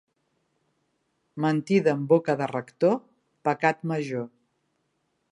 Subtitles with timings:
[1.43, 2.95] Mentida en boca de rector,
[3.49, 4.25] pecat major.